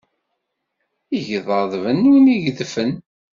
Igḍaḍ 1.17 1.71
bennun 1.83 2.25
igedfen. 2.35 2.91